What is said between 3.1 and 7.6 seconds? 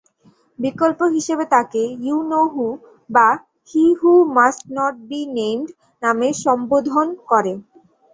বা 'হি-হু-মাস্ট-নট-বি-নেইমড' নামে সম্বোধন করে।